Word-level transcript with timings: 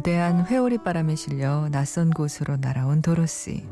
거대한 0.00 0.46
회오리 0.46 0.78
바람에 0.78 1.14
실려 1.14 1.68
낯선 1.70 2.08
곳으로 2.08 2.56
날아온 2.56 3.02
도로시. 3.02 3.66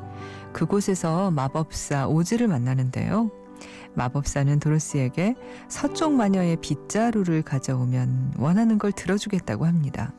그곳에서 0.53 1.31
마법사 1.31 2.07
오즈를 2.07 2.49
만나는데요. 2.49 3.31
마법사는 3.95 4.61
도로시에게 4.61 5.37
서쪽 5.69 6.13
마녀의 6.13 6.59
빗자루를 6.61 7.41
가져오면 7.41 8.35
원하는 8.37 8.77
걸 8.77 8.93
들어주겠다고 8.93 9.65
합니다. 9.65 10.13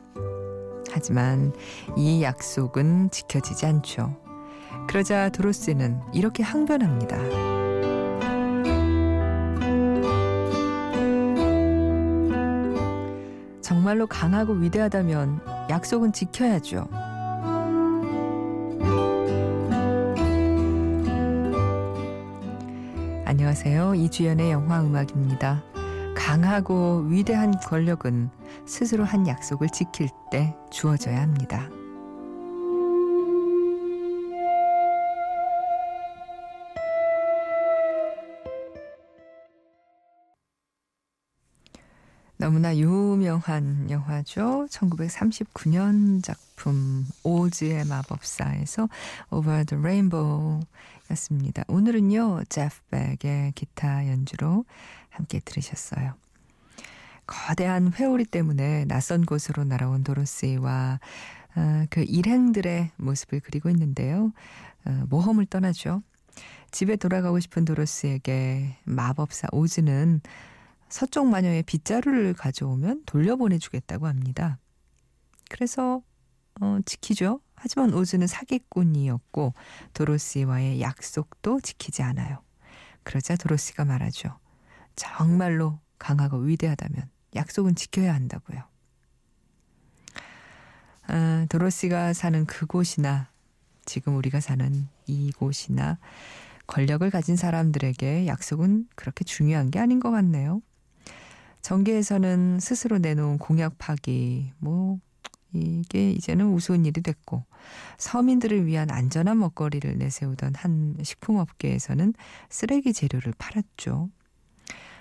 하지만 0.90 1.52
이 1.96 2.24
약속은 2.24 3.10
지켜지지 3.12 3.66
않죠. 3.66 4.20
그러자 4.88 5.28
도로시는 5.28 6.00
이렇게 6.12 6.42
항변합니다. 6.42 7.18
정말로 13.60 14.08
강하고 14.08 14.54
위대하다면 14.54 15.49
약속은 15.70 16.12
지켜야죠. 16.12 16.88
안녕하세요. 23.24 23.94
이주연의 23.94 24.50
영화 24.50 24.82
음악입니다. 24.82 25.62
강하고 26.16 27.04
위대한 27.06 27.56
권력은 27.60 28.30
스스로 28.66 29.04
한 29.04 29.28
약속을 29.28 29.68
지킬 29.68 30.08
때 30.32 30.56
주어져야 30.72 31.22
합니다. 31.22 31.68
너무나 42.50 42.76
유명한 42.76 43.88
영화죠. 43.88 44.66
1939년 44.68 46.20
작품 46.20 47.06
오즈의 47.22 47.84
마법사에서 47.84 48.88
Over 49.30 49.64
the 49.66 49.78
Rainbow 49.80 50.60
였습니다. 51.12 51.62
오늘은요. 51.68 52.42
제프 52.48 52.74
백의 52.90 53.52
기타 53.52 54.08
연주로 54.08 54.64
함께 55.10 55.38
들으셨어요. 55.38 56.14
거대한 57.24 57.92
회오리 57.92 58.24
때문에 58.24 58.84
낯선 58.86 59.24
곳으로 59.24 59.62
날아온 59.62 60.02
도로시와 60.02 60.98
어, 61.54 61.84
그 61.88 62.02
일행들의 62.02 62.90
모습을 62.96 63.38
그리고 63.44 63.70
있는데요. 63.70 64.32
어, 64.86 65.04
모험을 65.08 65.46
떠나죠. 65.46 66.02
집에 66.72 66.96
돌아가고 66.96 67.38
싶은 67.38 67.64
도로스에게 67.64 68.76
마법사 68.82 69.50
오즈는 69.52 70.20
서쪽 70.90 71.28
마녀의 71.28 71.62
빗자루를 71.62 72.34
가져오면 72.34 73.04
돌려보내주겠다고 73.06 74.06
합니다. 74.06 74.58
그래서 75.48 76.02
어, 76.60 76.78
지키죠. 76.84 77.40
하지만 77.54 77.94
오즈는 77.94 78.26
사기꾼이었고 78.26 79.54
도로시와의 79.94 80.80
약속도 80.80 81.60
지키지 81.60 82.02
않아요. 82.02 82.42
그러자 83.02 83.36
도로시가 83.36 83.84
말하죠. 83.84 84.38
정말로 84.96 85.78
강하고 85.98 86.38
위대하다면 86.38 87.08
약속은 87.36 87.76
지켜야 87.76 88.14
한다고요. 88.14 88.62
아, 91.06 91.46
도로시가 91.48 92.12
사는 92.12 92.44
그곳이나 92.46 93.30
지금 93.84 94.16
우리가 94.16 94.40
사는 94.40 94.88
이곳이나 95.06 95.98
권력을 96.66 97.08
가진 97.10 97.36
사람들에게 97.36 98.26
약속은 98.26 98.88
그렇게 98.94 99.24
중요한 99.24 99.70
게 99.70 99.78
아닌 99.78 99.98
것 100.00 100.10
같네요. 100.10 100.62
정계에서는 101.62 102.58
스스로 102.60 102.98
내놓은 102.98 103.38
공약 103.38 103.78
파기, 103.78 104.52
뭐, 104.58 104.98
이게 105.52 106.10
이제는 106.12 106.46
우스운 106.52 106.86
일이 106.86 107.02
됐고, 107.02 107.44
서민들을 107.98 108.66
위한 108.66 108.90
안전한 108.90 109.38
먹거리를 109.38 109.98
내세우던 109.98 110.54
한 110.54 110.96
식품업계에서는 111.02 112.14
쓰레기 112.48 112.92
재료를 112.92 113.34
팔았죠. 113.36 114.10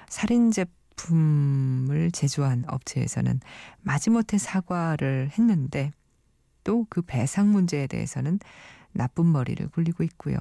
살인 0.09 0.51
제품을 0.51 2.11
제조한 2.11 2.65
업체에서는 2.67 3.39
마지못해 3.81 4.37
사과를 4.37 5.31
했는데, 5.37 5.91
또 6.63 6.85
그 6.89 7.01
배상 7.01 7.51
문제에 7.51 7.87
대해서는 7.87 8.39
나쁜 8.91 9.31
머리를 9.31 9.67
굴리고 9.69 10.03
있고요. 10.03 10.37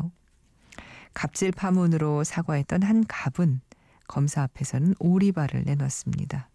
갑질 1.15 1.53
파문으로 1.53 2.25
사과했던 2.25 2.83
한 2.83 3.05
갑은 3.07 3.61
검사 4.09 4.43
앞에서는 4.43 4.95
오리발을 4.99 5.65
내놨습니다. 5.65 6.49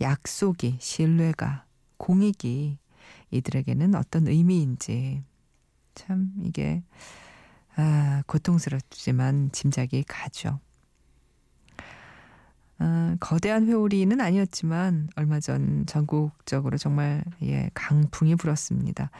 약속이, 0.00 0.76
신뢰가, 0.78 1.64
공익이 1.96 2.78
이들에게는 3.30 3.94
어떤 3.94 4.28
의미인지 4.28 5.22
참 5.94 6.32
이게 6.42 6.82
아, 7.76 8.22
고통스럽지만 8.26 9.50
짐작이 9.52 10.04
가죠. 10.04 10.60
아, 12.78 13.16
거대한 13.20 13.66
회오리는 13.66 14.20
아니었지만 14.20 15.08
얼마 15.16 15.40
전 15.40 15.86
전국적으로 15.86 16.76
정말 16.76 17.24
예, 17.42 17.70
강풍이 17.74 18.34
불었습니다. 18.36 19.10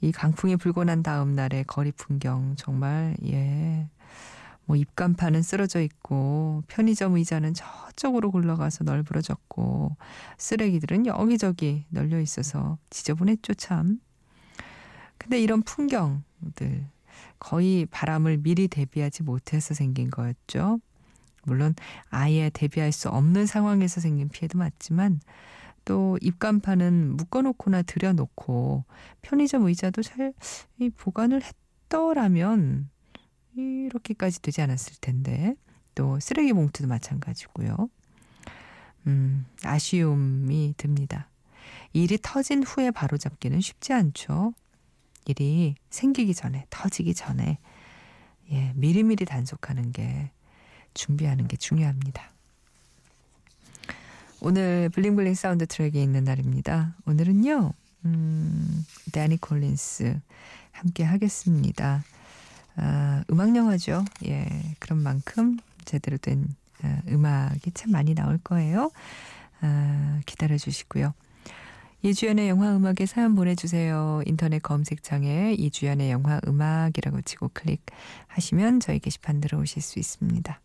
이 0.00 0.12
강풍이 0.12 0.56
불고 0.56 0.84
난 0.84 1.02
다음 1.02 1.32
날의 1.32 1.64
거리 1.64 1.92
풍경 1.92 2.54
정말 2.56 3.16
예. 3.24 3.88
뭐 4.66 4.76
입간판은 4.76 5.42
쓰러져 5.42 5.80
있고 5.80 6.62
편의점 6.66 7.14
의자는 7.16 7.54
저쪽으로 7.54 8.30
굴러가서 8.32 8.84
널브러졌고 8.84 9.96
쓰레기들은 10.38 11.06
여기저기 11.06 11.86
널려 11.88 12.20
있어서 12.20 12.76
지저분했죠 12.90 13.54
참. 13.54 14.00
근데 15.18 15.40
이런 15.40 15.62
풍경들 15.62 16.86
거의 17.38 17.86
바람을 17.86 18.38
미리 18.38 18.68
대비하지 18.68 19.22
못해서 19.22 19.72
생긴 19.72 20.10
거였죠. 20.10 20.80
물론 21.44 21.74
아예 22.10 22.50
대비할 22.52 22.90
수 22.90 23.08
없는 23.08 23.46
상황에서 23.46 24.00
생긴 24.00 24.28
피해도 24.28 24.58
맞지만 24.58 25.20
또 25.84 26.18
입간판은 26.20 27.16
묶어놓거나 27.16 27.82
들여놓고 27.82 28.84
편의점 29.22 29.64
의자도 29.66 30.02
잘 30.02 30.34
보관을 30.96 31.40
했더라면 31.42 32.90
이렇게까지 33.56 34.42
되지 34.42 34.62
않았을 34.62 34.96
텐데 35.00 35.56
또 35.94 36.20
쓰레기 36.20 36.52
봉투도 36.52 36.88
마찬가지고요. 36.88 37.88
음, 39.06 39.46
아쉬움이 39.62 40.74
듭니다. 40.76 41.28
일이 41.92 42.18
터진 42.20 42.62
후에 42.62 42.90
바로잡기는 42.90 43.60
쉽지 43.60 43.92
않죠. 43.92 44.52
일이 45.26 45.74
생기기 45.90 46.34
전에 46.34 46.66
터지기 46.70 47.14
전에 47.14 47.58
예, 48.52 48.72
미리미리 48.76 49.24
단속하는 49.24 49.92
게 49.92 50.30
준비하는 50.94 51.48
게 51.48 51.56
중요합니다. 51.56 52.32
오늘 54.40 54.88
블링블링 54.90 55.34
사운드 55.34 55.66
트랙에 55.66 56.00
있는 56.00 56.24
날입니다. 56.24 56.94
오늘은요, 57.06 57.72
음, 58.04 58.86
대니 59.12 59.38
콜린스 59.38 60.20
함께 60.70 61.02
하겠습니다. 61.02 62.04
아, 62.76 63.24
음악 63.30 63.56
영화죠. 63.56 64.04
예, 64.26 64.46
그런 64.78 65.02
만큼 65.02 65.58
제대로 65.84 66.16
된 66.18 66.46
아, 66.82 67.00
음악이 67.08 67.72
참 67.72 67.92
많이 67.92 68.14
나올 68.14 68.38
거예요. 68.38 68.90
아, 69.60 70.20
기다려 70.26 70.58
주시고요. 70.58 71.14
이주연의 72.02 72.48
영화 72.48 72.76
음악에 72.76 73.06
사연 73.06 73.34
보내주세요. 73.34 74.22
인터넷 74.26 74.62
검색창에 74.62 75.54
이주연의 75.54 76.10
영화 76.10 76.40
음악이라고 76.46 77.22
치고 77.22 77.50
클릭하시면 77.54 78.80
저희 78.80 78.98
게시판 78.98 79.40
들어오실 79.40 79.82
수 79.82 79.98
있습니다. 79.98 80.60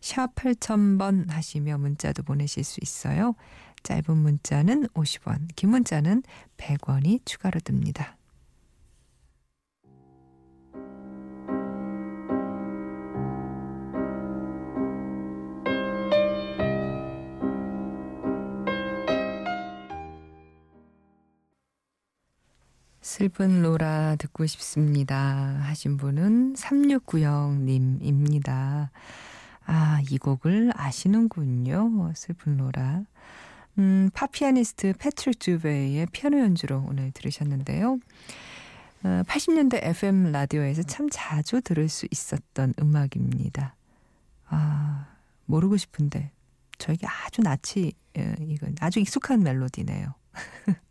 샵 0.00 0.34
8000번 0.36 1.28
하시며 1.30 1.76
문자도 1.78 2.22
보내실 2.22 2.64
수 2.64 2.78
있어요. 2.82 3.34
짧은 3.82 4.16
문자는 4.16 4.88
50원, 4.88 5.48
긴 5.56 5.70
문자는 5.70 6.22
100원이 6.56 7.20
추가로 7.24 7.60
듭니다. 7.60 8.17
슬픈 23.08 23.62
로라 23.62 24.16
듣고 24.16 24.44
싶습니다. 24.44 25.16
하신 25.62 25.96
분은 25.96 26.52
3690님입니다. 26.52 28.90
아, 29.64 30.02
이 30.10 30.18
곡을 30.18 30.72
아시는군요. 30.76 32.12
슬픈 32.14 32.58
로라. 32.58 33.04
음, 33.78 34.10
파피아니스트 34.12 34.92
패트릭 34.98 35.40
주베이의 35.40 36.08
피아노 36.12 36.38
연주로 36.38 36.84
오늘 36.86 37.10
들으셨는데요. 37.12 37.98
어, 39.04 39.22
80년대 39.26 39.82
FM 39.82 40.32
라디오에서 40.32 40.82
참 40.82 41.08
자주 41.10 41.62
들을 41.62 41.88
수 41.88 42.06
있었던 42.10 42.74
음악입니다. 42.78 43.74
아, 44.48 45.06
모르고 45.46 45.78
싶은데 45.78 46.30
저에게 46.76 47.06
아주 47.06 47.40
낯이, 47.40 47.94
예, 48.18 48.34
이건 48.38 48.76
아주 48.80 49.00
익숙한 49.00 49.42
멜로디네요. 49.42 50.12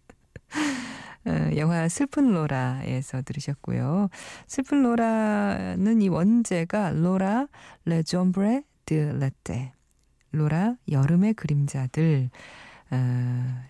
영화 1.55 1.87
슬픈 1.89 2.31
로라에서 2.33 3.21
들으셨고요. 3.21 4.09
슬픈 4.47 4.83
로라는 4.83 6.01
이 6.01 6.09
원제가 6.09 6.91
Laura 6.91 7.47
les 7.85 8.11
ombres 8.11 8.63
de 8.85 8.93
l'été 8.93 9.73
로라 10.31 10.75
여름의 10.89 11.33
그림자들 11.33 12.29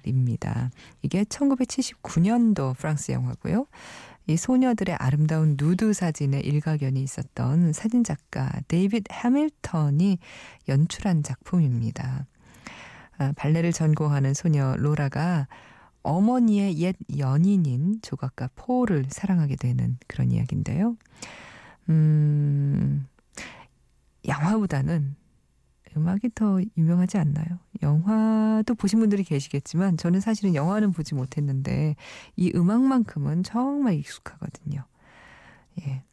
입니다. 0.04 0.70
이게 1.02 1.24
1979년도 1.24 2.78
프랑스 2.78 3.12
영화고요. 3.12 3.66
이 4.28 4.36
소녀들의 4.36 4.96
아름다운 5.00 5.56
누드 5.58 5.94
사진에 5.94 6.42
일가견이 6.42 7.02
있었던 7.02 7.72
사진작가 7.72 8.52
데이빗 8.68 9.06
해밀턴이 9.12 10.20
연출한 10.68 11.24
작품입니다. 11.24 12.26
아, 13.20 13.32
발레를 13.38 13.72
전공하는 13.72 14.34
소녀 14.34 14.76
로라가 14.76 15.48
어머니의 16.04 16.78
옛 16.80 16.96
연인인 17.18 18.00
조각가 18.02 18.50
폴을 18.56 19.06
사랑하게 19.10 19.56
되는 19.56 19.98
그런 20.08 20.32
이야기인데요. 20.32 20.98
음, 21.90 23.08
영화보다는 24.28 25.16
음악이 25.96 26.30
더 26.36 26.60
유명하지 26.78 27.18
않나요? 27.18 27.60
영화도 27.82 28.76
보신 28.76 29.00
분들이 29.00 29.24
계시겠지만 29.24 29.98
저는 29.98 30.20
사실은 30.20 30.54
영화는 30.54 30.92
보지 30.92 31.16
못했는데 31.16 31.96
이 32.36 32.52
음악만큼은 32.54 33.44
정말 33.44 33.96
익숙하거든요. 33.96 34.86
예. 35.82 36.04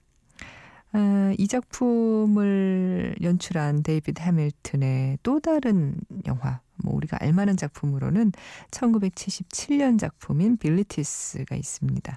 아, 0.96 1.34
이 1.38 1.48
작품을 1.48 3.16
연출한 3.20 3.82
데이비드 3.82 4.22
해밀튼의 4.22 5.18
또 5.24 5.40
다른 5.40 5.96
영화, 6.24 6.60
뭐 6.76 6.94
우리가 6.94 7.18
알만한 7.20 7.56
작품으로는 7.56 8.30
1977년 8.70 9.98
작품인 9.98 10.56
빌리티스가 10.56 11.56
있습니다. 11.56 12.16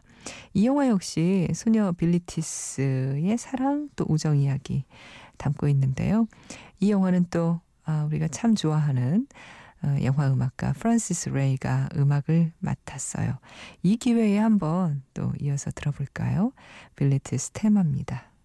이 0.54 0.68
영화 0.68 0.90
역시 0.90 1.48
소녀 1.56 1.92
빌리티스의 1.92 3.36
사랑 3.40 3.90
또 3.96 4.06
우정 4.08 4.38
이야기 4.38 4.86
담고 5.38 5.68
있는데요. 5.70 6.28
이 6.80 6.92
영화는 6.92 7.26
또 7.32 7.60
아, 7.84 8.04
우리가 8.04 8.28
참 8.28 8.54
좋아하는 8.54 9.26
어, 9.82 9.96
영화 10.04 10.32
음악가 10.32 10.74
프란시스 10.74 11.30
레이가 11.30 11.90
음악을 11.96 12.52
맡았어요. 12.60 13.40
이 13.82 13.98
기회에 13.98 14.38
한번 14.38 15.02
또 15.16 15.34
이어서 15.40 15.72
들어볼까요? 15.72 16.52
빌리티스 16.96 17.52
테마입니다. 17.54 18.37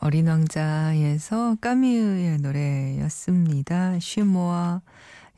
어린 0.00 0.26
왕자에서 0.28 1.56
까미의 1.60 2.38
노래였습니다. 2.38 3.98
쉬모아 3.98 4.80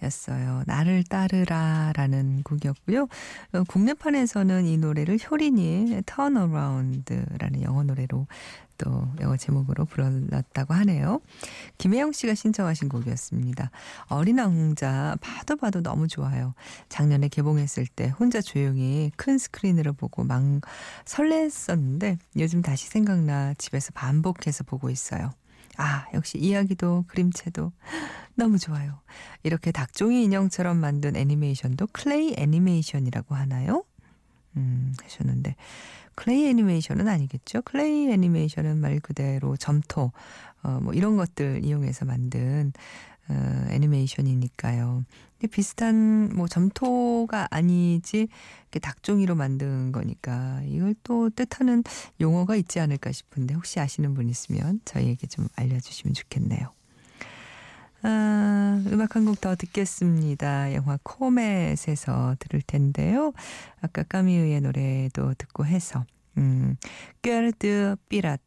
였어요. 0.02 0.62
나를 0.67 1.05
따르라 1.05 1.93
라는 1.94 2.43
곡이었고요. 2.43 3.08
어, 3.52 3.64
국내판에서는 3.64 4.67
이 4.67 4.76
노래를 4.79 5.19
효린이 5.31 6.02
Turn 6.06 6.37
Around라는 6.37 7.62
영어 7.62 7.82
노래로 7.82 8.26
또 8.81 9.06
영어 9.20 9.37
제목으로 9.37 9.85
불렀다고 9.85 10.73
하네요. 10.73 11.20
김혜영 11.76 12.12
씨가 12.12 12.35
신청하신 12.35 12.88
곡이었습니다. 12.88 13.70
어린 14.06 14.38
왕자 14.38 15.17
봐도 15.20 15.56
봐도 15.56 15.82
너무 15.82 16.08
좋아요. 16.08 16.55
작년에 16.88 17.29
개봉했을 17.29 17.87
때 17.87 18.08
혼자 18.08 18.41
조용히 18.41 19.12
큰 19.17 19.37
스크린으로 19.37 19.93
보고 19.93 20.25
막 20.25 20.43
설렜었는데 21.05 22.17
요즘 22.38 22.62
다시 22.62 22.88
생각나 22.88 23.53
집에서 23.58 23.93
반복해서 23.93 24.64
보고 24.64 24.88
있어요. 24.88 25.31
아, 25.81 26.06
역시 26.12 26.37
이야기도 26.37 27.05
그림체도 27.09 27.73
너무 28.35 28.59
좋아요. 28.59 29.00
이렇게 29.43 29.73
닥종이 29.73 30.25
인형처럼 30.25 30.77
만든 30.77 31.17
애니메이션도 31.17 31.87
클레이 31.93 32.35
애니메이션이라고 32.37 33.35
하나요? 33.35 33.85
음, 34.59 34.93
하셨는데 35.03 35.56
클레이 36.17 36.49
애니메이션은 36.50 37.09
아니겠죠. 37.09 37.62
클레이 37.62 38.12
애니메이션은 38.12 38.79
말 38.79 39.00
그대로 39.00 39.56
점토 39.56 40.12
어, 40.62 40.81
뭐 40.82 40.93
이런 40.93 41.17
것들 41.17 41.65
이용해서 41.65 42.05
만든 42.05 42.75
어, 43.29 43.67
애니메이션이니까요. 43.71 45.05
비슷한 45.49 46.31
뭐 46.35 46.49
점토가 46.49 47.49
아니지 47.51 48.29
닭종이로 48.81 49.35
만든 49.35 49.93
거니까 49.93 50.61
이걸 50.67 50.95
또 51.03 51.31
뜻하는 51.31 51.83
용어가 52.21 52.57
있지 52.57 52.81
않을까 52.81 53.13
싶은데 53.13 53.55
혹시 53.55 53.81
아시는 53.81 54.15
분 54.15 54.29
있으면 54.29 54.81
저희에게 54.85 55.27
좀 55.27 55.49
알려주시면 55.57 56.15
좋겠네요. 56.15 56.73
아, 58.03 58.82
음악 58.87 59.15
한 59.17 59.25
곡 59.27 59.41
더 59.41 59.55
듣겠습니다. 59.56 60.73
영화 60.75 60.99
코멧에서 61.03 62.37
들을 62.39 62.63
텐데요. 62.63 63.32
아까 63.82 64.03
까미우의 64.05 64.61
노래도 64.63 65.35
듣고 65.35 65.67
해서 65.67 66.05
음, 66.39 66.77
꿰르드 67.23 67.97
삐라트 68.09 68.41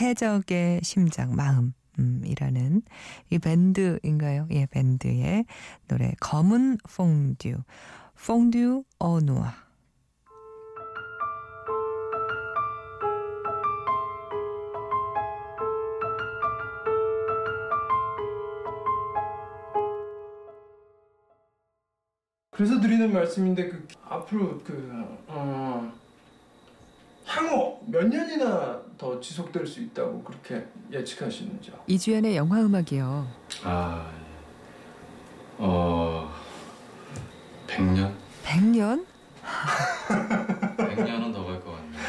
해적의 0.00 0.80
심장 0.84 1.34
마음 1.34 1.72
음, 1.98 2.22
이라는 2.24 2.82
이 3.30 3.38
밴드인가요? 3.38 4.48
예, 4.50 4.66
밴드의 4.66 5.44
노래 5.88 6.12
검은 6.20 6.78
퐁듀 6.84 7.62
퐁듀 8.26 8.84
어누아 8.98 9.66
그래서 22.56 22.80
드리는 22.80 23.12
말씀인데 23.12 23.68
그 23.68 23.86
앞으로 24.02 24.58
그 24.64 24.88
어, 25.26 25.92
향후 27.26 27.78
몇 27.86 28.08
년이나 28.08 28.82
더 28.98 29.20
지속될 29.20 29.66
수 29.66 29.80
있다고 29.80 30.22
그렇게 30.22 30.64
예측하시는지요? 30.90 31.74
이주연의 31.86 32.36
영화 32.36 32.60
음악이요. 32.60 33.26
아, 33.64 34.10
어, 35.58 36.32
100년? 37.66 38.12
100년? 38.44 39.04
100년은 40.78 41.32
더 41.32 41.44
갈 41.44 41.60
것 41.60 41.72
같네요. 41.72 42.00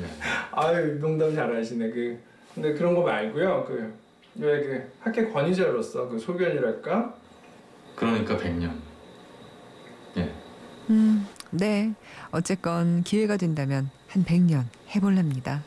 네. 0.00 0.08
아유 0.52 0.98
농담 1.00 1.34
잘하시네. 1.34 1.90
그 1.90 2.20
근데 2.54 2.74
그런 2.74 2.94
거 2.94 3.02
말고요. 3.02 3.64
그왜그 4.34 4.92
학계 5.00 5.28
권위자로서 5.30 6.08
그 6.08 6.18
소견이랄까? 6.18 7.14
그러니까 7.96 8.36
100년. 8.36 8.72
예. 10.18 10.32
음, 10.90 11.26
네. 11.50 11.94
어쨌건 12.32 13.02
기회가 13.02 13.36
된다면 13.38 13.90
한 14.08 14.24
100년 14.24 14.64
해볼랍니다. 14.94 15.62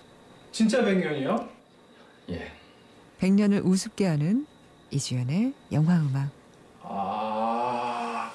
진짜 0.56 0.82
100년이요? 0.82 1.50
예. 2.30 2.50
100년을 3.20 3.66
우습게 3.66 4.06
하는 4.06 4.46
이주연의 4.90 5.54
영화 5.74 6.00
음악. 6.00 6.30
아. 6.82 8.32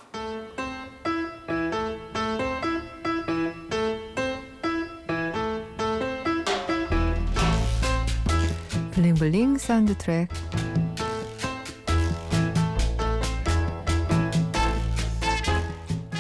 블링블링 8.90 9.56
사운드 9.56 9.96
트랙. 9.96 10.28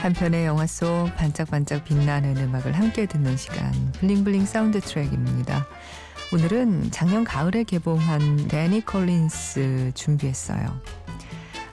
한 0.00 0.14
편의 0.14 0.46
영화 0.46 0.66
속 0.66 1.14
반짝반짝 1.18 1.84
빛나는 1.84 2.34
음악을 2.38 2.72
함께 2.72 3.04
듣는 3.04 3.36
시간 3.36 3.70
블링블링 4.00 4.46
사운드 4.46 4.80
트랙입니다. 4.80 5.66
오늘은 6.32 6.90
작년 6.90 7.22
가을에 7.22 7.64
개봉한 7.64 8.48
대니 8.48 8.82
콜린스 8.86 9.92
준비했어요. 9.94 10.80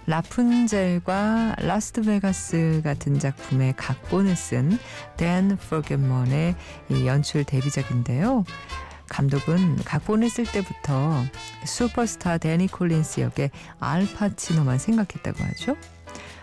라푼젤과 0.07 1.55
라스트 1.59 2.01
베가스 2.01 2.81
같은 2.83 3.17
작품의 3.17 3.75
각본을 3.77 4.35
쓴 4.35 4.77
댄 5.15 5.55
포겔먼의 5.55 6.55
연출 7.05 7.45
데뷔작인데요. 7.45 8.43
감독은 9.07 9.77
각본을 9.85 10.29
쓸 10.29 10.43
때부터 10.43 11.23
슈퍼스타 11.63 12.39
대니 12.39 12.67
콜린스 12.67 13.21
역의 13.21 13.51
알파치노만 13.79 14.79
생각했다고 14.79 15.41
하죠. 15.45 15.77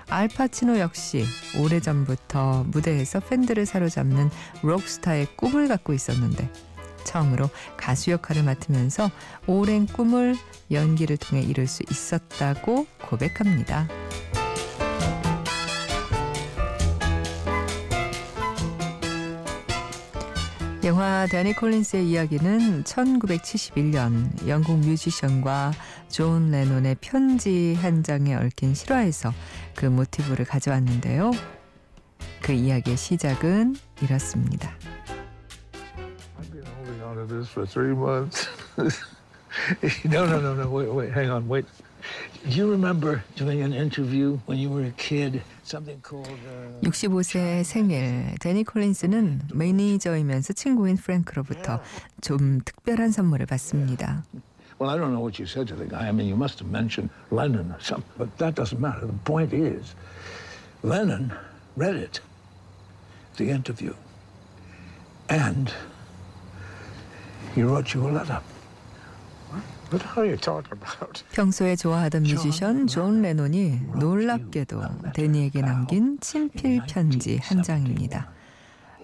알파치노 0.08 0.78
역시 0.78 1.25
오래전부터 1.58 2.64
무대에서 2.68 3.20
팬들을 3.20 3.66
사로잡는 3.66 4.30
록스타의 4.62 5.28
꿈을 5.37 5.68
갖고 5.68 5.92
있었는데 5.92 6.50
처음으로 7.04 7.50
가수 7.76 8.11
역할을 8.11 8.42
맡으면서 8.42 9.11
오랜 9.46 9.87
꿈을 9.87 10.34
연기를 10.70 11.16
통해 11.16 11.42
이룰 11.42 11.66
수 11.66 11.82
있었다고 11.88 12.87
고백합니다. 13.08 13.88
영화 20.84 21.26
데니 21.26 21.54
콜린스의 21.54 22.11
이야기는 22.11 22.84
1971년 22.84 24.46
영국 24.46 24.80
뮤지션과 24.80 25.73
존 26.11 26.50
레논의 26.50 26.96
편지 27.00 27.75
한 27.80 28.02
장에 28.02 28.34
얽힌 28.34 28.75
실화에서 28.75 29.32
그 29.84 29.88
모티브를 29.90 30.46
가져왔는데요. 30.46 31.32
그 32.40 32.52
이야기의 32.52 32.96
시작은 32.96 33.76
이렇습니다. 34.00 34.72
I've 36.40 36.50
been 36.50 36.64
holding 36.64 37.02
on 37.02 37.16
to 37.16 37.26
this 37.26 37.50
for 37.50 37.68
three 37.68 37.92
months. 37.92 38.48
no, 40.06 40.24
no, 40.24 40.40
no, 40.40 40.54
no. 40.54 40.70
Wait, 40.70 40.88
wait. 40.88 41.12
Hang 41.12 41.30
on. 41.30 41.46
Wait. 41.50 41.66
Do 42.48 42.56
you 42.56 42.70
remember 42.70 43.22
doing 43.36 43.60
an 43.60 43.74
interview 43.74 44.38
when 44.46 44.56
you 44.56 44.70
were 44.70 44.86
a 44.86 44.94
kid? 44.96 45.42
Something 45.64 46.00
called. 46.00 46.32
Uh... 46.48 46.80
65세 46.88 47.62
생일 47.62 48.36
데니 48.40 48.64
콜린스는 48.64 49.50
매니저이면서 49.52 50.54
친구인 50.54 50.96
프랭크로부터 50.96 51.82
좀 52.22 52.62
특별한 52.64 53.10
선물을 53.10 53.44
받습니다. 53.44 54.24
Well, 54.79 54.89
I 54.89 54.98
don't 54.98 55.13
know 55.13 55.19
what 55.19 55.38
you 55.38 55.45
said 55.45 55.67
to 55.67 55.75
the 55.75 55.86
guy. 55.86 56.07
I 56.07 56.12
mean, 56.12 56.27
you 56.27 56.38
must 56.38 56.59
have 56.59 56.69
mentioned 56.71 57.09
Lennon 57.31 57.71
or 57.71 57.81
something, 57.81 58.09
but 58.17 58.38
that 58.38 58.55
doesn't 58.55 58.79
matter. 58.79 59.05
The 59.05 59.13
point 59.25 59.51
is, 59.53 59.93
Lennon 60.83 61.33
read 61.75 61.95
it, 61.95 62.21
the 63.36 63.50
interview, 63.50 63.93
and 65.27 65.74
he 67.53 67.63
wrote 67.63 67.93
you 67.93 68.07
a 68.07 68.12
letter. 68.12 68.39
What 69.89 70.05
are 70.15 70.25
you 70.25 70.38
talking 70.38 70.71
about? 70.71 71.24
평소에 71.33 71.75
좋아하던 71.75 72.24
뮤지션 72.24 72.88
존 72.88 73.21
레논이 73.24 73.81
놀랍게도 73.98 74.81
데니에게 75.13 75.62
남긴 75.62 76.19
친필 76.19 76.83
편지 76.88 77.38
한 77.41 77.63
장입니다. 77.63 78.31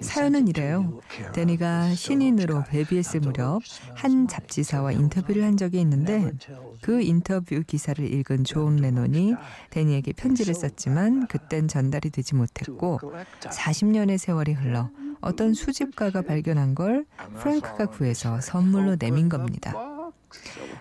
사연은 0.00 0.48
이래요. 0.48 1.00
대니가 1.32 1.94
신인으로 1.94 2.64
데뷔했을 2.68 3.20
무렵 3.20 3.60
한 3.94 4.28
잡지사와 4.28 4.92
인터뷰를 4.92 5.44
한 5.44 5.56
적이 5.56 5.80
있는데 5.80 6.32
그 6.80 7.02
인터뷰 7.02 7.62
기사를 7.66 8.02
읽은 8.12 8.44
존 8.44 8.76
레논이 8.76 9.34
대니에게 9.70 10.12
편지를 10.12 10.54
썼지만 10.54 11.26
그땐 11.26 11.68
전달이 11.68 12.10
되지 12.10 12.34
못했고 12.34 13.00
40년의 13.40 14.18
세월이 14.18 14.52
흘러 14.52 14.90
어떤 15.20 15.52
수집가가 15.52 16.22
발견한 16.22 16.74
걸 16.74 17.04
프랭크가 17.38 17.86
구해서 17.86 18.40
선물로 18.40 18.96
내민 18.96 19.28
겁니다. 19.28 19.74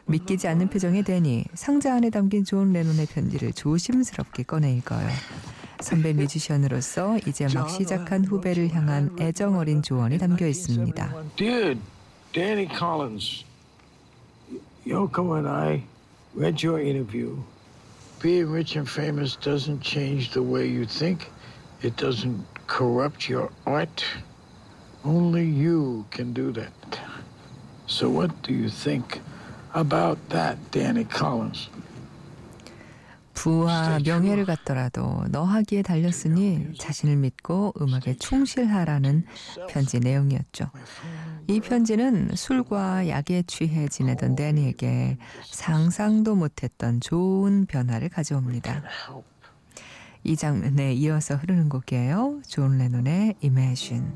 믿기지 0.06 0.48
않는 0.48 0.70
표정의 0.70 1.04
대니 1.04 1.46
상자 1.54 1.94
안에 1.94 2.10
담긴 2.10 2.46
존 2.46 2.72
레논의 2.72 3.06
편지를 3.08 3.52
조심스럽게 3.52 4.44
꺼내 4.44 4.74
읽어요. 4.74 5.08
선배 5.81 6.13
뮤지션으로서 6.13 7.19
이제 7.27 7.47
막 7.55 7.69
시작한 7.69 8.25
후배를 8.25 8.71
향한 8.75 9.15
애정 9.21 9.59
어린 9.59 9.83
조언이 9.83 10.19
담겨 10.19 10.47
있습니다. 10.47 11.15
Dude, 11.37 11.81
Danny 12.33 12.67
Collins, 12.67 13.45
Yoko 14.87 15.37
and 15.37 15.49
I 15.49 15.85
read 16.35 16.67
your 16.67 16.81
interview. 16.81 17.37
Being 18.21 18.51
rich 18.51 18.77
and 18.77 18.89
famous 18.89 19.37
doesn't 19.37 19.83
change 19.83 20.33
the 20.33 20.43
way 20.43 20.67
you 20.67 20.87
think. 20.87 21.31
It 21.83 21.97
doesn't 21.97 22.45
corrupt 22.67 23.29
your 23.29 23.51
art. 23.67 24.05
Only 25.05 25.45
you 25.45 26.07
can 26.11 26.33
do 26.33 26.51
that. 26.53 26.73
So 27.87 28.09
what 28.09 28.31
do 28.43 28.55
you 28.55 28.71
think 28.71 29.21
about 29.75 30.17
that, 30.31 30.57
Danny 30.71 31.05
Collins? 31.05 31.69
부와 33.40 34.00
명예를 34.06 34.46
갖더라도 34.46 35.24
너 35.30 35.44
하기에 35.44 35.82
달렸으니 35.82 36.74
자신을 36.78 37.16
믿고 37.16 37.74
음악에 37.80 38.16
충실하라는 38.16 39.24
편지 39.70 40.02
내용이었죠. 40.02 40.70
이 41.48 41.62
편지는 41.62 42.32
술과 42.36 43.08
약에 43.08 43.44
취해 43.48 43.88
지내던 43.88 44.36
대니에게 44.36 45.18
상상도 45.46 46.36
못했던 46.36 47.00
좋은 47.00 47.66
변화를 47.66 48.10
가져옵니다. 48.10 48.84
이 50.26 50.36
장면에 50.36 50.94
이어서 50.94 51.36
흐르는 51.36 51.70
곡이에요. 51.70 52.42
존 52.46 52.78
레논의 52.78 53.36
Imagine. 53.42 54.08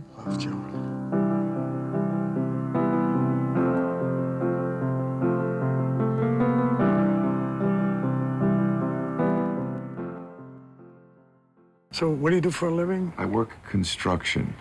So 12.03 12.09
what 12.09 12.31
do 12.31 12.35
you 12.35 12.41
do 12.41 12.51
for 12.51 12.67
a 12.67 12.75
living? 12.75 13.13
I 13.17 13.25
work 13.25 13.51
construction, 13.63 14.53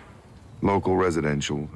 local 0.61 0.95
residential. 0.95 1.67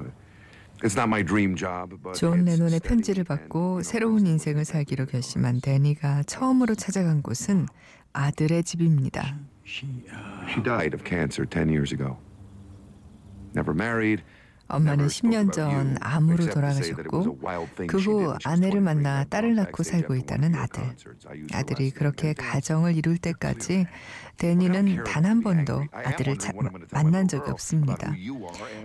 It's 0.82 0.96
not 0.96 1.10
my 1.10 1.22
dream 1.22 1.56
job, 1.56 1.92
but 2.02 2.14
존 2.14 2.46
레논의 2.46 2.80
편지를 2.80 3.24
받고 3.24 3.82
새로운 3.82 4.26
인생을 4.26 4.64
살기로 4.64 5.04
결심한 5.04 5.60
데니가 5.60 6.22
처음으로 6.22 6.74
찾아간 6.74 7.20
곳은 7.20 7.66
아들의 8.14 8.64
집입니다. 8.64 9.36
She, 9.66 10.06
uh, 10.08 10.48
She 10.48 10.62
died 10.62 10.94
of 10.94 11.04
cancer 11.04 11.44
10 11.44 11.68
years 11.68 11.92
ago. 11.92 12.16
Never 13.54 13.74
married. 13.74 14.22
엄마는 14.68 15.04
never 15.04 15.06
spoke 15.06 15.30
10년 15.30 15.40
about 15.40 15.52
전 15.54 15.96
암으로 16.00 16.50
돌아가셨고 16.50 17.38
그 17.86 17.96
후 17.98 18.34
아내를 18.44 18.80
23 18.80 18.84
만나 18.84 19.24
딸을 19.24 19.54
낳고 19.54 19.82
살고 19.82 20.14
있다는 20.16 20.54
아들. 20.54 20.82
아들이 21.52 21.90
그렇게. 21.90 22.34
가정을 22.34 22.96
이룰 22.96 23.16
때까지 23.18 23.86
데니는 24.36 25.04
단 25.04 25.24
한 25.24 25.40
번도 25.42 25.84
아들을 25.92 26.38
차- 26.38 26.52
만난 26.92 27.26
적이 27.28 27.50
없습니다. 27.50 28.12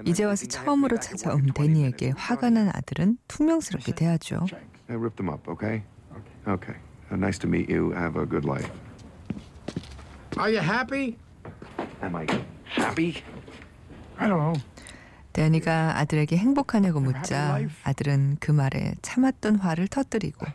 이제 0.06 0.24
와서 0.24 0.46
처음으로 0.48 1.00
찾아온 1.00 1.46
데니에게 1.54 2.14
화가 2.16 2.50
난 2.50 2.70
아들은 2.74 3.18
퉁명스럽게 3.28 3.94
대하죠. 3.96 4.46
Uh. 15.34 15.44
데니가 15.44 15.98
아들에게 15.98 16.38
행복하냐고 16.38 17.00
묻자 17.00 17.60
아들은 17.84 18.38
그 18.40 18.52
말에 18.52 18.94
참았던 19.02 19.56
화를 19.58 19.88
터뜨리고 19.88 20.46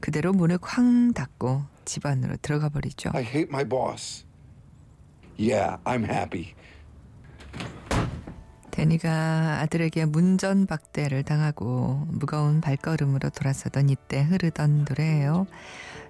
그대로 0.00 0.32
문을 0.32 0.58
쾅 0.58 1.12
닫고 1.12 1.64
집 1.84 2.06
안으로 2.06 2.36
들어가 2.42 2.68
버리죠. 2.68 3.10
I 3.14 3.22
hate 3.22 3.48
my 3.48 3.64
boss. 3.64 4.24
Yeah, 5.38 5.78
I'm 5.84 6.08
happy. 6.08 6.54
대니가 8.70 9.60
아들에게 9.60 10.06
문전박대를 10.06 11.22
당하고 11.24 12.06
무거운 12.08 12.60
발걸음으로 12.60 13.30
돌아서던 13.30 13.90
이때 13.90 14.22
흐르던 14.22 14.86
노래예요. 14.88 15.46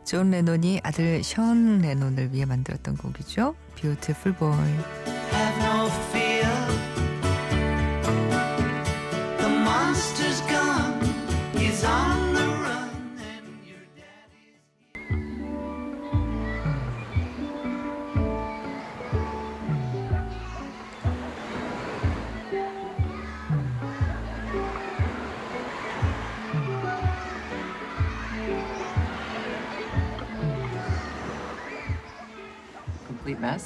존 0.04 0.30
레논이 0.30 0.80
아들 0.82 1.22
션 1.22 1.78
레논을 1.78 2.32
위해 2.32 2.44
만들었던 2.44 2.96
곡이죠. 2.96 3.54
Beautiful 3.76 4.36
Boy. 4.38 5.11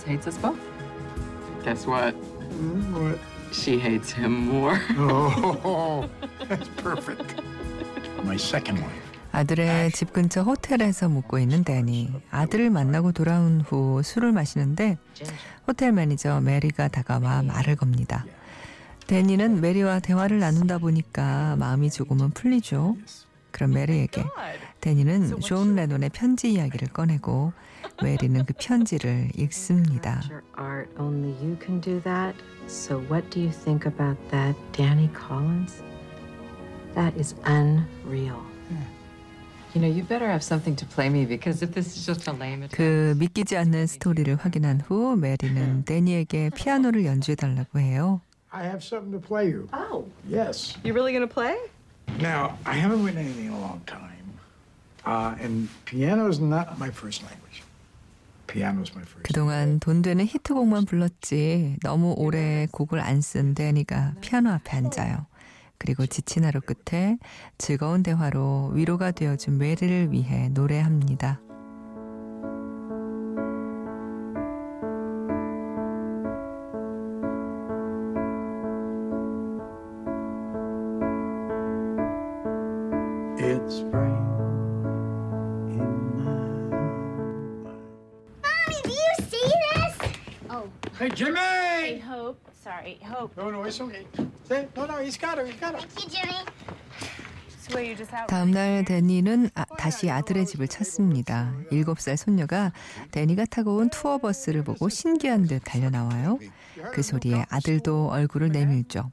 Hates 0.06 0.26
us 0.26 0.38
both. 0.40 0.58
Guess 1.64 1.86
what? 1.86 2.14
What? 2.92 3.18
She 3.52 3.78
hates 3.78 4.12
him 4.12 4.32
more. 4.48 4.78
Oh, 4.98 6.08
that's 6.48 6.68
perfect. 6.76 7.40
My 8.24 8.36
second 8.36 8.80
wife. 8.80 9.02
아들의 9.32 9.90
집 9.92 10.12
근처 10.14 10.42
호텔에서 10.42 11.08
묵고 11.08 11.38
있는 11.38 11.62
데니. 11.64 12.10
아들을 12.30 12.70
만나고 12.70 13.12
돌아온 13.12 13.60
후 13.60 14.00
술을 14.02 14.32
마시는데 14.32 14.96
호텔 15.66 15.92
매니저 15.92 16.40
메리가 16.40 16.88
다가와 16.88 17.42
말을 17.42 17.76
겁니다. 17.76 18.24
데니는 19.06 19.60
메리와 19.60 20.00
대화를 20.00 20.38
나누다 20.38 20.78
보니까 20.78 21.56
마음이 21.58 21.90
조금은 21.90 22.30
풀리죠. 22.30 22.96
그럼 23.50 23.72
메리에게 23.72 24.24
데니는 24.80 25.40
존 25.40 25.74
레논의 25.76 26.10
편지 26.10 26.52
이야기를 26.52 26.88
꺼내고 26.88 27.52
메리는 28.01 28.45
그 28.45 28.53
편지를 28.57 29.29
읽습니다. 29.37 30.21
Your 30.29 30.43
art, 30.57 30.89
only 30.99 31.33
you 31.43 31.57
can 31.63 31.79
do 31.81 31.99
that. 32.01 32.35
So, 32.67 32.99
what 33.09 33.29
do 33.29 33.39
you 33.41 33.51
think 33.51 33.85
about 33.85 34.17
that, 34.31 34.55
Danny 34.71 35.09
Collins? 35.13 35.81
That 36.95 37.15
is 37.19 37.35
unreal. 37.45 38.41
You 39.73 39.79
know, 39.81 39.87
you 39.87 40.03
better 40.03 40.27
have 40.27 40.43
something 40.43 40.75
to 40.75 40.85
play 40.85 41.07
me 41.07 41.25
because 41.25 41.63
if 41.63 41.71
this 41.73 41.95
is 41.95 42.05
just 42.05 42.27
a 42.27 42.33
lame 42.33 42.63
attempt. 42.63 42.75
그 42.75 43.15
믿기지 43.17 43.55
않는 43.55 43.87
스토리를 43.87 44.35
확인한 44.35 44.81
후 44.81 45.15
메리는 45.15 45.85
데니에게 45.85 46.49
피아노를 46.53 47.05
연주해달라고 47.05 47.79
해요. 47.79 48.19
I 48.51 48.63
have 48.65 48.83
something 48.83 49.13
to 49.13 49.19
play 49.25 49.47
you. 49.49 49.69
Oh, 49.71 50.05
Yes. 50.27 50.75
you 50.83 50.91
really 50.93 51.13
gonna 51.13 51.25
play? 51.25 51.55
Now, 52.19 52.57
I 52.65 52.75
haven't 52.75 53.01
written 53.05 53.23
anything 53.23 53.47
in 53.47 53.53
a 53.53 53.59
long 53.61 53.79
time. 53.85 54.11
Uh, 55.05 55.35
and 55.41 55.69
piano 55.85 56.27
is 56.27 56.41
not 56.41 56.77
my 56.77 56.91
first 56.91 57.23
language. 57.23 57.63
그동안 59.22 59.80
돈 59.80 60.02
되는 60.02 60.24
히트곡만 60.24 60.84
불렀지 60.84 61.76
너무 61.82 62.14
오래 62.16 62.66
곡을 62.70 63.00
안 63.00 63.20
쓴 63.20 63.54
데니가 63.54 64.14
피아노 64.20 64.50
앞에 64.50 64.76
앉아요. 64.76 65.26
그리고 65.78 66.06
지친 66.06 66.44
하루 66.44 66.60
끝에 66.60 67.18
즐거운 67.58 68.02
대화로 68.02 68.70
위로가 68.74 69.10
되어준 69.10 69.58
메리를 69.58 70.10
위해 70.12 70.48
노래합니다. 70.48 71.40
Sorry, 92.86 92.98
Hope. 93.02 93.36
No, 93.36 93.50
no, 93.50 93.64
it's 93.64 93.80
okay. 93.80 94.06
No, 94.76 94.86
no, 94.86 95.02
he's 95.02 95.18
got 95.18 95.38
it, 95.38 95.46
he's 95.46 95.58
got 95.58 95.74
it. 95.74 95.86
Thank 95.90 96.04
you, 96.04 96.22
Jimmy. 96.22 96.44
다음 98.28 98.52
날 98.52 98.84
데니는 98.84 99.50
아- 99.56 99.64
다시 99.76 100.08
아들의 100.08 100.46
집을 100.46 100.68
찾습니다. 100.68 101.52
7살 101.72 102.16
손녀가 102.16 102.72
데니가 103.10 103.44
타고 103.46 103.78
온 103.78 103.90
투어 103.90 104.18
버스를 104.18 104.62
보고 104.62 104.88
신기한 104.88 105.48
듯 105.48 105.62
달려 105.64 105.90
나와요. 105.90 106.38
그 106.92 107.02
소리에 107.02 107.44
아들도 107.48 108.10
얼굴을 108.10 108.50
내밀죠. 108.50 109.10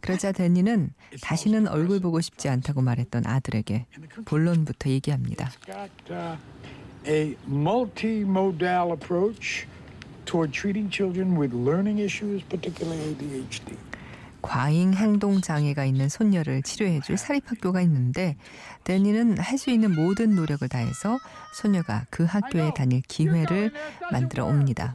그러자 0.00 0.32
데니는 0.32 0.90
다시는 1.22 1.68
얼굴 1.68 2.00
보고 2.00 2.20
싶지 2.20 2.48
않다고 2.48 2.82
말했던 2.82 3.26
아들에게 3.26 3.86
본론부터 4.24 4.90
얘기합니다. 4.90 5.48
It's 5.50 5.64
got 5.64 5.90
uh, 6.10 6.36
a 7.06 7.36
multimodal 7.46 8.90
approach 8.90 9.68
toward 10.28 10.52
treating 10.52 10.90
children 10.92 11.40
with 11.40 11.56
learning 11.56 11.98
issues, 11.98 12.44
particularly 12.48 13.16
ADHD. 13.16 13.76
과잉 14.42 14.94
행동 14.94 15.40
장애가 15.40 15.84
있는 15.84 16.08
손녀를 16.08 16.62
치료해줄 16.62 17.16
사립학교가 17.16 17.80
있는데 17.82 18.36
데니는 18.84 19.38
할 19.38 19.58
수 19.58 19.70
있는 19.70 19.94
모든 19.94 20.36
노력을 20.36 20.68
다해서 20.68 21.18
손녀가 21.54 22.06
그 22.10 22.24
학교에 22.24 22.72
다닐 22.72 23.02
기회를 23.02 23.72
만들어 24.12 24.46
옵니다. 24.46 24.94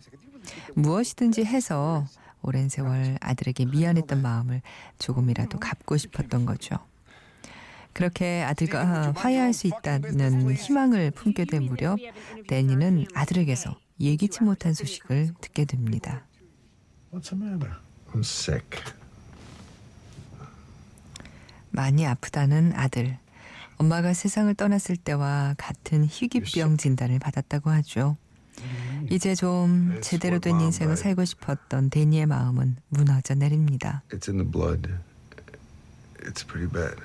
무엇이든지 0.76 1.44
해서 1.44 2.06
오랜 2.42 2.70
세월 2.70 3.18
아들에게 3.20 3.66
미안했던 3.66 4.22
마음을 4.22 4.62
조금이라도 5.00 5.60
갚고 5.60 5.98
싶었던 5.98 6.46
거죠. 6.46 6.78
그렇게 7.92 8.44
아들과 8.44 9.14
화해할 9.16 9.54
수 9.54 9.68
있다는 9.68 10.54
희망을 10.56 11.12
품게 11.12 11.46
된 11.46 11.64
무렵 11.64 12.00
데니는 12.48 13.06
아들에게서 13.14 13.76
예기치 14.00 14.44
못한 14.44 14.74
소식을 14.74 15.34
듣게 15.42 15.66
됩니다. 15.66 16.26
What's 17.12 17.30
the 17.30 17.42
matter? 17.42 17.76
I'm 18.14 18.20
sick. 18.20 18.82
많이 21.70 22.06
아프다는 22.06 22.74
아들. 22.76 23.18
엄마가 23.78 24.14
세상을 24.14 24.54
떠났을 24.56 24.96
때와 24.98 25.56
같은 25.58 26.06
희귀병 26.06 26.78
진단을 26.78 27.20
받았다고 27.20 27.70
하죠. 27.72 28.18
이제 29.10 29.36
좀 29.36 30.00
제대로 30.02 30.40
된 30.40 30.62
인생을 30.62 30.96
살고 30.96 31.26
싶었던 31.26 31.90
데니의 31.90 32.26
마음은 32.28 32.78
무너져 32.90 33.34
내립니다. 33.36 34.04
It's 34.10 34.30
in 34.30 34.38
the 34.38 34.50
blood. 34.50 34.90
It's 36.20 36.46
pretty 36.48 36.72
bad. 36.72 37.02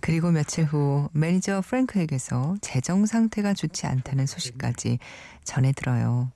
그리고 0.00 0.30
며칠 0.30 0.64
후 0.64 1.08
매니저 1.12 1.62
프랭크에게서 1.66 2.56
재정 2.60 3.06
상태가 3.06 3.54
좋지 3.54 3.86
않다는 3.86 4.26
소식까지 4.26 4.98
전해 5.44 5.72
들어요. 5.72 6.32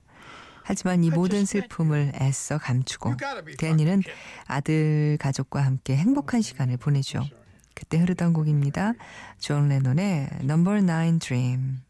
하지만 0.63 1.03
이 1.03 1.11
모든 1.11 1.45
슬픔을 1.45 2.13
애써 2.19 2.57
감추고 2.57 3.15
데니는 3.59 4.01
아들 4.47 5.17
가족과 5.19 5.61
함께 5.61 5.95
행복한 5.95 6.41
시간을 6.41 6.77
보내죠. 6.77 7.23
그때 7.75 7.99
흐르던 7.99 8.33
곡입니다. 8.33 8.93
존 9.37 9.67
레논의 9.67 10.29
Number 10.41 10.81
9 10.81 11.19
Dream. 11.19 11.84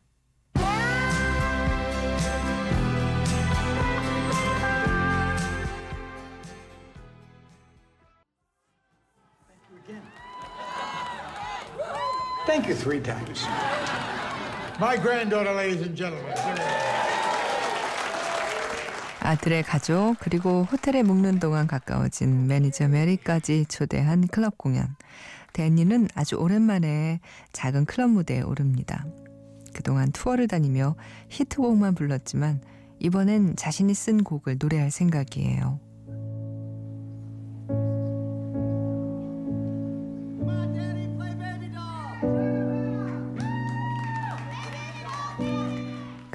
Thank 12.46 12.68
you 12.68 12.76
three 12.76 13.02
times. 13.02 13.46
My 14.80 14.98
granddaughter, 15.02 15.54
ladies 15.56 15.82
and 15.82 15.96
gentlemen. 15.98 16.36
아들의 19.20 19.64
가족 19.64 20.16
그리고 20.20 20.64
호텔에 20.64 21.02
묵는 21.02 21.40
동안 21.40 21.66
가까워진 21.66 22.46
매니저 22.46 22.90
메리까지 22.90 23.66
초대한 23.66 24.28
클럽 24.28 24.58
공연. 24.58 24.96
데니는 25.54 26.10
아주 26.14 26.36
오랜만에 26.36 27.20
작은 27.52 27.86
클럽 27.86 28.12
무대에 28.12 28.42
오릅니다. 28.42 29.06
그동안 29.74 30.12
투어를 30.12 30.48
다니며 30.48 30.96
히트곡만 31.30 31.96
불렀지만 31.96 32.62
이번엔 33.00 33.56
자신이 33.56 33.94
쓴 33.96 34.24
곡을 34.24 34.58
노래할 34.60 34.92
생각이에요. 34.92 35.80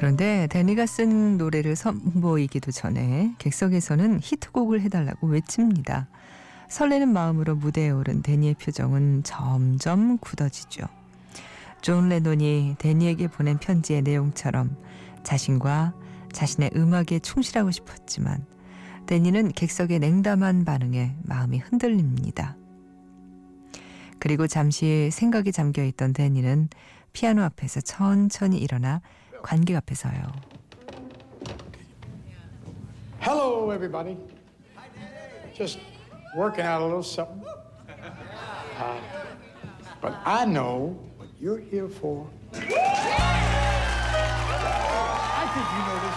그런데 0.00 0.46
데니가 0.46 0.86
쓴 0.86 1.36
노래를 1.36 1.76
선보이기도 1.76 2.70
전에 2.70 3.34
객석에서는 3.36 4.20
히트곡을 4.22 4.80
해달라고 4.80 5.26
외칩니다. 5.26 6.08
설레는 6.70 7.12
마음으로 7.12 7.54
무대에 7.56 7.90
오른 7.90 8.22
데니의 8.22 8.54
표정은 8.54 9.24
점점 9.24 10.16
굳어지죠. 10.16 10.86
존 11.82 12.08
레논이 12.08 12.76
데니에게 12.78 13.28
보낸 13.28 13.58
편지의 13.58 14.00
내용처럼 14.00 14.74
자신과 15.22 15.92
자신의 16.32 16.70
음악에 16.76 17.18
충실하고 17.18 17.70
싶었지만 17.70 18.46
데니는 19.04 19.52
객석의 19.52 19.98
냉담한 19.98 20.64
반응에 20.64 21.14
마음이 21.24 21.58
흔들립니다. 21.58 22.56
그리고 24.18 24.46
잠시 24.46 25.10
생각에 25.12 25.50
잠겨 25.50 25.84
있던 25.84 26.14
데니는 26.14 26.70
피아노 27.12 27.42
앞에서 27.42 27.82
천천히 27.82 28.56
일어나 28.56 29.02
관객 29.43 29.75
앞에 29.77 29.95
서요. 29.95 30.31
Hello, 33.21 33.71
everybody. 33.71 34.17
Just 35.53 35.79
working 36.35 36.65
out 36.65 36.81
a 36.81 36.85
little 36.85 37.01
something. 37.01 37.43
Uh, 38.77 38.99
but 40.01 40.13
I 40.25 40.45
know 40.45 40.97
what 41.17 41.29
you're 41.39 41.57
here 41.57 41.87
for. 41.87 42.27
I 42.53 42.59
think 45.53 45.65
you 45.73 45.81
know 45.87 45.97
this 46.05 46.08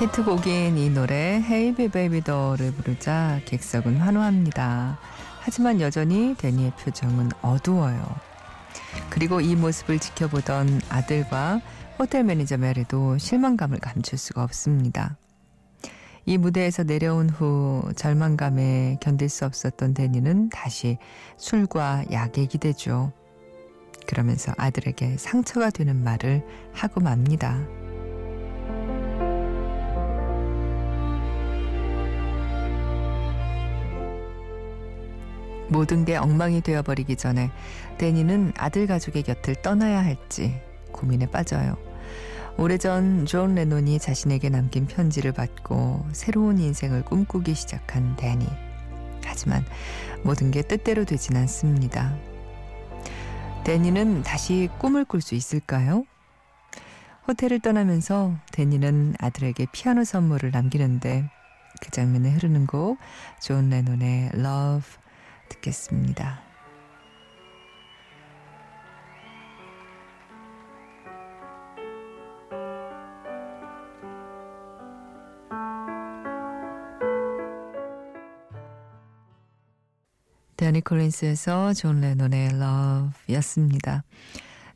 히트곡인 0.00 0.78
이 0.78 0.88
노래 0.88 1.44
Baby 1.46 2.22
Doll을 2.22 2.72
부르자 2.72 3.38
객석은 3.44 3.98
환호합니다. 3.98 4.98
하지만 5.40 5.78
여전히 5.82 6.34
데니의 6.38 6.72
표정은 6.80 7.28
어두워요. 7.42 8.02
그리고 9.10 9.42
이 9.42 9.54
모습을 9.54 9.98
지켜보던 9.98 10.80
아들과 10.88 11.60
호텔 11.98 12.24
매니저 12.24 12.56
메리도 12.56 13.18
실망감을 13.18 13.78
감출 13.80 14.16
수가 14.16 14.42
없습니다. 14.42 15.18
이 16.24 16.38
무대에서 16.38 16.82
내려온 16.82 17.28
후 17.28 17.82
절망감에 17.94 19.00
견딜 19.02 19.28
수 19.28 19.44
없었던 19.44 19.92
데니는 19.92 20.48
다시 20.48 20.96
술과 21.36 22.06
약에 22.10 22.46
기대죠. 22.46 23.12
그러면서 24.06 24.54
아들에게 24.56 25.18
상처가 25.18 25.68
되는 25.68 26.02
말을 26.02 26.42
하고 26.72 27.00
맙니다. 27.02 27.60
모든 35.70 36.04
게 36.04 36.16
엉망이 36.16 36.60
되어버리기 36.60 37.16
전에 37.16 37.50
데니는 37.98 38.52
아들 38.56 38.86
가족의 38.86 39.22
곁을 39.22 39.54
떠나야 39.56 40.04
할지 40.04 40.60
고민에 40.92 41.26
빠져요. 41.26 41.76
오래전 42.58 43.24
존 43.24 43.54
레논이 43.54 43.98
자신에게 43.98 44.50
남긴 44.50 44.86
편지를 44.86 45.32
받고 45.32 46.06
새로운 46.12 46.58
인생을 46.58 47.04
꿈꾸기 47.04 47.54
시작한 47.54 48.16
데니. 48.16 48.46
하지만 49.24 49.64
모든 50.24 50.50
게 50.50 50.62
뜻대로 50.62 51.04
되진 51.04 51.36
않습니다. 51.36 52.14
데니는 53.64 54.22
다시 54.22 54.68
꿈을 54.78 55.04
꿀 55.04 55.20
수 55.20 55.34
있을까요? 55.34 56.04
호텔을 57.28 57.60
떠나면서 57.60 58.34
데니는 58.52 59.14
아들에게 59.18 59.66
피아노 59.72 60.04
선물을 60.04 60.50
남기는데 60.50 61.30
그 61.80 61.90
장면에 61.90 62.30
흐르는 62.32 62.66
곡 62.66 62.98
존 63.40 63.70
레논의 63.70 64.30
Love 64.34 65.00
듣겠습니다. 65.50 66.50
데니 80.56 80.82
콜린스에서 80.82 81.72
존 81.72 82.02
레논의 82.02 82.50
Love였습니다. 82.50 84.04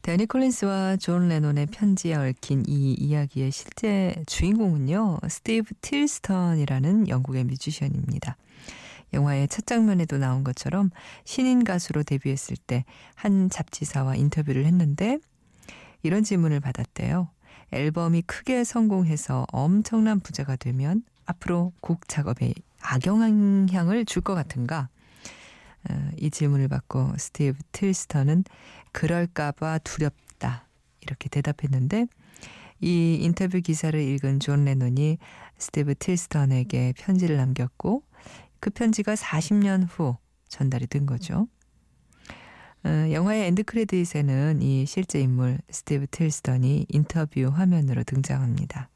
데니 0.00 0.24
콜린스와 0.24 0.96
존 0.96 1.28
레논의 1.28 1.66
편지에 1.66 2.14
얽힌 2.14 2.64
이 2.66 2.94
이야기의 2.94 3.50
실제 3.52 4.14
주인공은요, 4.26 5.20
스티브 5.28 5.74
틸스턴이라는 5.82 7.08
영국의 7.08 7.44
뮤지션입니다. 7.44 8.38
영화의 9.14 9.48
첫 9.48 9.66
장면에도 9.66 10.18
나온 10.18 10.44
것처럼 10.44 10.90
신인 11.24 11.64
가수로 11.64 12.02
데뷔했을 12.02 12.56
때 12.56 12.84
한 13.14 13.48
잡지사와 13.48 14.16
인터뷰를 14.16 14.66
했는데 14.66 15.18
이런 16.02 16.22
질문을 16.24 16.60
받았대요. 16.60 17.30
앨범이 17.72 18.22
크게 18.22 18.64
성공해서 18.64 19.46
엄청난 19.52 20.20
부자가 20.20 20.56
되면 20.56 21.02
앞으로 21.26 21.72
곡 21.80 22.06
작업에 22.08 22.52
악영향을 22.82 24.04
줄 24.04 24.22
것 24.22 24.34
같은가? 24.34 24.88
어, 25.88 26.10
이 26.18 26.30
질문을 26.30 26.68
받고 26.68 27.14
스티브 27.18 27.58
틸스턴은 27.72 28.44
그럴까봐 28.92 29.78
두렵다 29.78 30.66
이렇게 31.00 31.28
대답했는데 31.28 32.06
이 32.80 33.18
인터뷰 33.22 33.60
기사를 33.60 33.98
읽은 33.98 34.40
존 34.40 34.64
레논이 34.66 35.18
스티브 35.58 35.94
틸스턴에게 35.94 36.94
편지를 36.98 37.36
남겼고 37.38 38.02
그 38.64 38.70
편지가 38.70 39.12
40년 39.12 39.86
후 39.86 40.16
전달이 40.48 40.86
된 40.86 41.04
거죠. 41.04 41.48
어, 42.82 42.88
영화의 43.12 43.48
end 43.48 43.64
credit에는 43.64 44.62
이 44.62 44.86
실제 44.86 45.20
인물 45.20 45.58
스티브 45.68 46.06
틸스턴이 46.06 46.86
인터뷰 46.88 47.50
화면으로 47.54 48.04
등장합니다. 48.04 48.88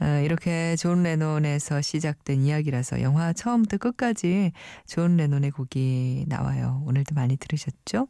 어, 0.00 0.06
이렇게 0.24 0.76
존 0.76 1.02
레논에서 1.02 1.82
시작된 1.82 2.42
이야기라서 2.42 3.02
영화 3.02 3.32
처음부터 3.32 3.78
끝까지 3.78 4.52
존 4.86 5.16
레논의 5.16 5.50
곡이 5.50 6.26
나와요. 6.28 6.84
오늘도 6.86 7.16
많이 7.16 7.36
들으셨죠? 7.36 8.06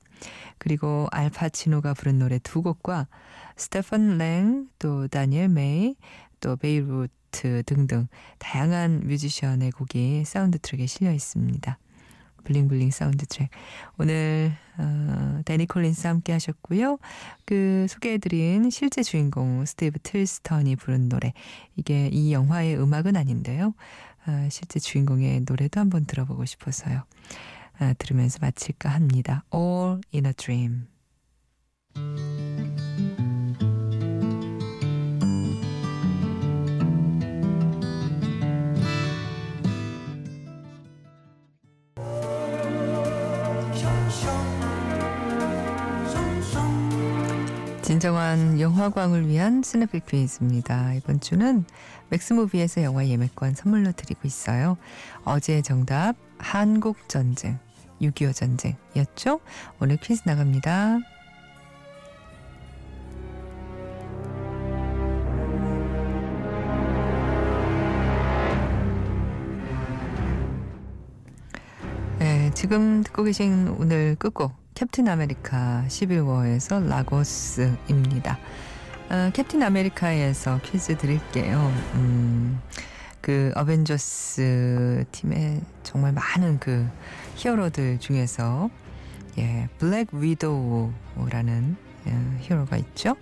그리고 0.58 1.08
알파치노가 1.12 1.94
부른 1.94 2.18
노래 2.18 2.38
두 2.40 2.60
곡과 2.60 3.08
스테판 3.56 4.18
랭, 4.18 4.68
또 4.78 5.08
다니엘 5.08 5.48
메이, 5.48 5.96
또 6.40 6.56
베이루트 6.56 7.62
등등 7.64 8.08
다양한 8.38 9.06
뮤지션의 9.06 9.70
곡이 9.72 10.24
사운드 10.24 10.58
트랙에 10.58 10.86
실려 10.86 11.12
있습니다. 11.12 11.78
bling 12.44 12.67
bling 12.67 12.90
사운드 12.90 13.26
트랙. 13.26 13.50
오늘 13.98 14.52
어, 14.78 15.42
데니 15.44 15.66
콜린스 15.66 16.06
함께 16.06 16.32
하셨고요. 16.32 16.98
그 17.44 17.86
소개해드린 17.88 18.70
실제 18.70 19.02
주인공 19.02 19.64
스티브 19.64 19.98
틀스턴이 20.02 20.76
부른 20.76 21.08
노래. 21.08 21.32
이게 21.76 22.08
이 22.08 22.32
영화의 22.32 22.80
음악은 22.80 23.16
아닌데요. 23.16 23.74
어, 24.26 24.48
실제 24.50 24.80
주인공의 24.80 25.42
노래도 25.46 25.80
한번 25.80 26.06
들어보고 26.06 26.44
싶어서요. 26.44 27.04
어, 27.80 27.92
들으면서 27.98 28.38
마칠까 28.40 28.88
합니다. 28.88 29.44
All 29.54 30.00
in 30.14 30.26
a 30.26 30.32
Dream. 30.32 30.86
진정한 47.90 48.60
영화광을 48.60 49.26
위한 49.26 49.64
스냅백 49.64 50.06
퀴즈입니다. 50.06 50.94
이번 50.94 51.18
주는 51.18 51.64
맥스무비에서 52.10 52.84
영화 52.84 53.04
예매권 53.04 53.54
선물로 53.54 53.90
드리고 53.90 54.20
있어요. 54.28 54.76
어제의 55.24 55.64
정답 55.64 56.14
한국전쟁, 56.38 57.58
6.25 58.00 58.32
전쟁이었죠? 58.32 59.40
오늘 59.80 59.96
퀴즈 59.96 60.22
나갑니다. 60.24 61.00
네, 72.20 72.52
지금 72.54 73.02
듣고 73.02 73.24
계신 73.24 73.66
오늘 73.80 74.14
끝곡 74.14 74.69
캡틴 74.80 75.08
아메리카 75.08 75.84
11워에서 75.88 76.82
라고스입니다. 76.88 78.38
어, 79.10 79.30
캡틴 79.34 79.62
아메리카에서 79.62 80.58
퀴즈 80.62 80.96
드릴게요. 80.96 81.70
음, 81.96 82.58
그 83.20 83.52
어벤져스 83.56 85.04
팀의 85.12 85.60
정말 85.82 86.12
많은 86.12 86.58
그 86.60 86.88
히어로들 87.34 88.00
중에서 88.00 88.70
예, 89.36 89.68
블랙 89.76 90.14
위도우라는 90.14 91.76
예, 92.06 92.12
히어로가 92.40 92.78
있죠. 92.78 93.16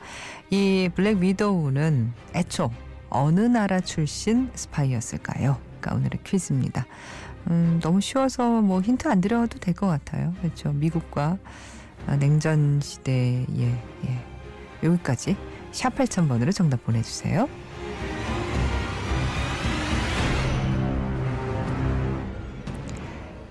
이 0.51 0.89
블랙 0.95 1.19
위도우는 1.19 2.13
애초 2.37 2.71
어느 3.11 3.41
나라 3.41 3.81
출신 3.81 4.49
스파이였을까요? 4.55 5.59
가 5.81 5.95
오늘의 5.95 6.21
퀴즈입니다. 6.23 6.87
음, 7.51 7.81
너무 7.83 8.01
쉬워서 8.01 8.61
뭐 8.61 8.81
힌트 8.81 9.09
안 9.09 9.21
드려도 9.21 9.59
될 9.59 9.75
것 9.75 9.87
같아요. 9.87 10.35
그렇죠. 10.41 10.73
미국과 10.73 11.39
아, 12.07 12.17
냉전 12.17 12.81
시대에 12.83 13.47
예, 13.57 13.65
예. 14.07 14.25
여기까지 14.83 15.37
샵 15.73 15.95
8000번으로 15.95 16.55
정답 16.55 16.85
보내주세요. 16.85 17.49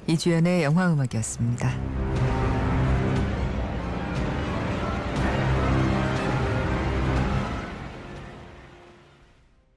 이주연의 0.08 0.63
영화음악이었습니다. 0.63 1.69